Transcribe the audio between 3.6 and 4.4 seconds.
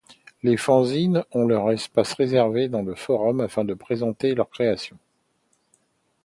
de présenter